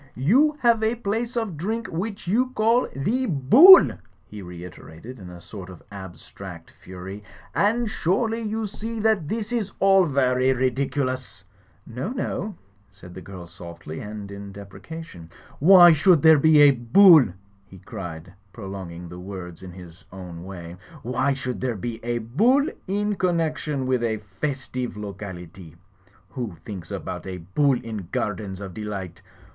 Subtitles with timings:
[0.17, 3.91] ''You have a place of drink, which you call The Bool,"
[4.25, 9.71] he reiterated in a sort of abstract fury, "and surely you see that this is
[9.79, 11.43] all vary ridiculous!"
[11.85, 12.55] "No, no!"
[12.91, 15.29] said the girl, softly, and in deprecation.
[15.59, 17.25] "Why should there be a Bull?"
[17.67, 20.77] he cried, prolong ing the word in his own way.
[21.03, 25.75] "Why should there be a Bull in connection with a festive locality?
[26.29, 29.21] Who thinks about a Bull in gardens of delight?